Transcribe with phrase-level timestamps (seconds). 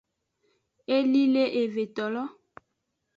[0.95, 2.23] Eli le evetolo.